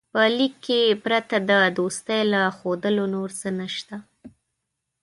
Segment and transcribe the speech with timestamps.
[0.13, 3.95] په لیک کې پرته د دوستۍ له ښودلو نور څه نسته.